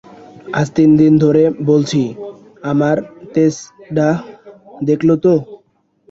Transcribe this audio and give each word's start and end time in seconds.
আজ 0.53 0.67
তিনদিন 0.75 1.13
ধরে 1.23 1.43
বলছি-আবার 1.69 2.97
তেজডা 3.33 4.09
দেখলে 4.87 5.15
তো? 5.23 5.33